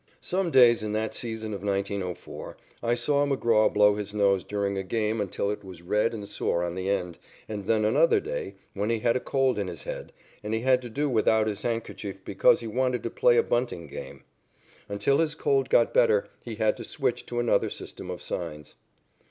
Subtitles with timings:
[0.21, 4.81] Some days in that season of 1904 I saw McGraw blow his nose during a
[4.81, 8.89] game until it was red and sore on the end, and then another day, when
[8.89, 10.11] he had a cold in his head,
[10.41, 14.23] he had to do without his handkerchief because he wanted to play a bunting game.
[14.89, 18.73] Until his cold got better, he had to switch to another system of signs.